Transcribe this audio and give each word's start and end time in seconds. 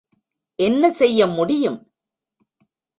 என்ன 0.59 0.91
செய்ய 0.91 1.27
முடியும்? 1.27 1.79